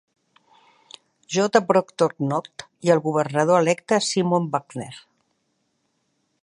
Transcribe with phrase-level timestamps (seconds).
[1.35, 1.61] J.
[1.71, 4.93] Proctor Knott i el governador electe Simon Buckner.